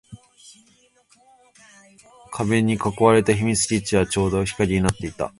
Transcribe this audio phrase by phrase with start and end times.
[0.35, 5.29] 生垣と壁に囲われた秘密基地はちょうど日陰になっていた